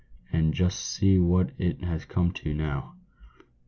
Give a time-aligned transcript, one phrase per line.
[0.33, 2.95] And just see what it has come to, now.